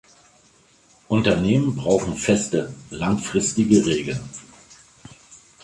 [1.09, 4.19] Unternehmen brauchen feste, langfristige Regeln.